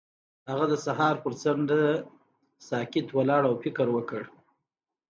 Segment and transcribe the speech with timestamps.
[0.49, 1.81] هغه د سهار پر څنډه
[2.69, 4.21] ساکت ولاړ او فکر وکړ.